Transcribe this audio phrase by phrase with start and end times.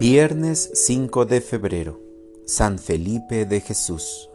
[0.00, 1.98] Viernes 5 de febrero,
[2.46, 4.30] San Felipe de Jesús.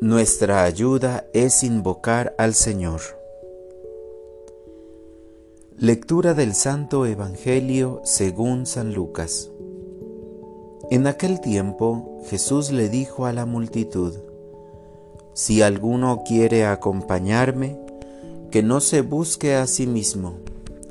[0.00, 3.00] Nuestra ayuda es invocar al Señor.
[5.76, 9.50] Lectura del Santo Evangelio según San Lucas.
[10.92, 14.14] En aquel tiempo Jesús le dijo a la multitud,
[15.32, 17.76] Si alguno quiere acompañarme,
[18.52, 20.34] que no se busque a sí mismo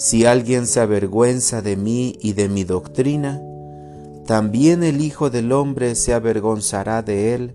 [0.00, 3.38] si alguien se avergüenza de mí y de mi doctrina,
[4.24, 7.54] también el Hijo del Hombre se avergonzará de él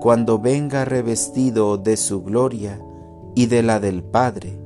[0.00, 2.82] cuando venga revestido de su gloria
[3.36, 4.58] y de la del Padre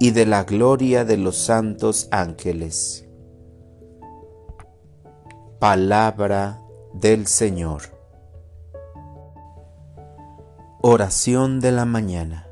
[0.00, 3.08] y de la gloria de los santos ángeles.
[5.60, 6.60] Palabra
[6.94, 7.82] del Señor.
[10.82, 12.48] Oración de la mañana.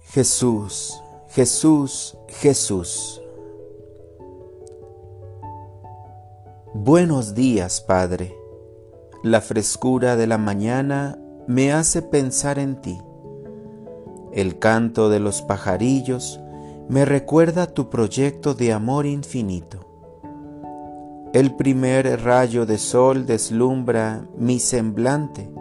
[0.00, 3.22] Jesús, Jesús, Jesús.
[6.74, 8.34] Buenos días, Padre.
[9.22, 12.98] La frescura de la mañana me hace pensar en ti.
[14.32, 16.40] El canto de los pajarillos
[16.88, 19.86] me recuerda tu proyecto de amor infinito.
[21.32, 25.52] El primer rayo de sol deslumbra mi semblante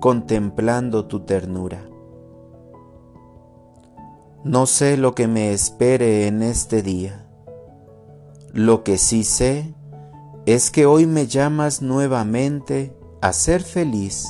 [0.00, 1.89] contemplando tu ternura.
[4.42, 7.26] No sé lo que me espere en este día.
[8.54, 9.74] Lo que sí sé
[10.46, 14.26] es que hoy me llamas nuevamente a ser feliz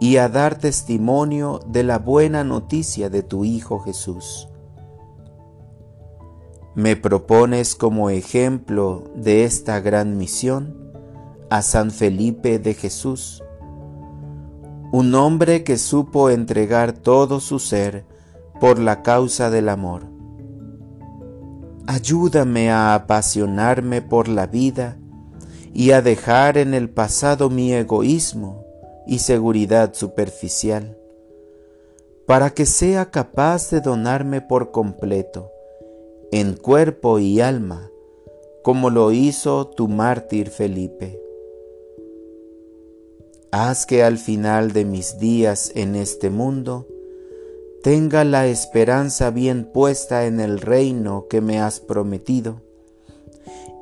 [0.00, 4.48] y a dar testimonio de la buena noticia de tu Hijo Jesús.
[6.74, 10.92] Me propones como ejemplo de esta gran misión
[11.48, 13.44] a San Felipe de Jesús,
[14.90, 18.17] un hombre que supo entregar todo su ser
[18.60, 20.06] por la causa del amor.
[21.86, 24.98] Ayúdame a apasionarme por la vida
[25.72, 28.64] y a dejar en el pasado mi egoísmo
[29.06, 30.98] y seguridad superficial,
[32.26, 35.50] para que sea capaz de donarme por completo,
[36.30, 37.90] en cuerpo y alma,
[38.62, 41.18] como lo hizo tu mártir Felipe.
[43.50, 46.86] Haz que al final de mis días en este mundo,
[47.82, 52.62] tenga la esperanza bien puesta en el reino que me has prometido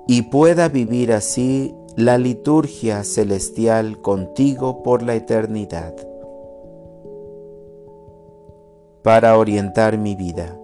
[0.07, 5.95] y pueda vivir así la liturgia celestial contigo por la eternidad.
[9.03, 10.59] Para orientar mi vida,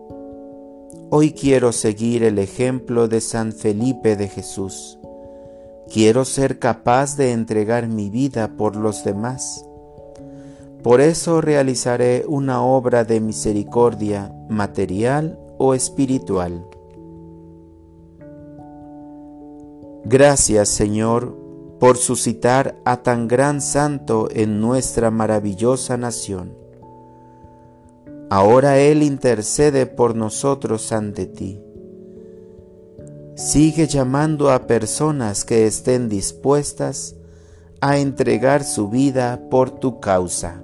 [1.11, 4.99] hoy quiero seguir el ejemplo de San Felipe de Jesús.
[5.91, 9.65] Quiero ser capaz de entregar mi vida por los demás
[10.83, 16.67] por eso realizaré una obra de misericordia material o espiritual.
[20.05, 21.39] Gracias Señor
[21.79, 26.57] por suscitar a tan gran santo en nuestra maravillosa nación.
[28.31, 31.61] Ahora Él intercede por nosotros ante ti.
[33.37, 37.17] Sigue llamando a personas que estén dispuestas
[37.81, 40.63] a entregar su vida por tu causa.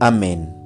[0.00, 0.57] Amén.